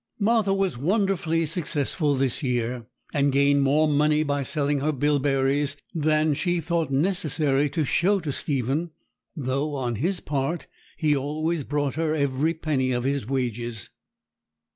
Martha 0.17 0.51
was 0.51 0.79
wonderfully 0.79 1.45
successful 1.45 2.15
this 2.15 2.41
year, 2.41 2.87
and 3.13 3.31
gained 3.31 3.61
more 3.61 3.87
money 3.87 4.23
by 4.23 4.41
selling 4.41 4.79
her 4.79 4.91
bilberries 4.91 5.77
than 5.93 6.33
she 6.33 6.59
thought 6.59 6.89
necessary 6.89 7.69
to 7.69 7.83
show 7.83 8.19
to 8.19 8.31
Stephen; 8.31 8.89
though, 9.35 9.75
on 9.75 9.97
his 9.97 10.19
part, 10.19 10.65
he 10.97 11.15
always 11.15 11.63
brought 11.63 11.93
her 11.93 12.15
every 12.15 12.55
penny 12.55 12.91
of 12.91 13.03
his 13.03 13.27
wages. 13.27 13.91